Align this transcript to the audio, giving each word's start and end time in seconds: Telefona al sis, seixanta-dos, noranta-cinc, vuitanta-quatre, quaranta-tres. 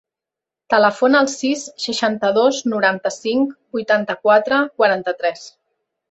Telefona 0.73 1.19
al 1.25 1.27
sis, 1.33 1.65
seixanta-dos, 1.83 2.61
noranta-cinc, 2.73 3.51
vuitanta-quatre, 3.77 4.57
quaranta-tres. 4.81 5.45